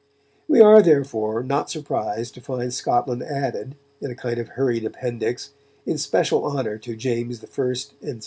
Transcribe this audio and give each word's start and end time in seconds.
We 0.47 0.59
are, 0.61 0.81
therefore, 0.81 1.43
not 1.43 1.69
surprised 1.69 2.33
to 2.33 2.41
find 2.41 2.73
Scotland 2.73 3.21
added, 3.21 3.75
in 4.01 4.09
a 4.09 4.15
kind 4.15 4.39
of 4.39 4.47
hurried 4.47 4.83
appendix, 4.83 5.51
in 5.85 5.99
special 5.99 6.43
honour 6.43 6.79
to 6.79 6.95
James 6.95 7.43
I 7.43 7.47
and 8.07 8.17
VI. 8.17 8.19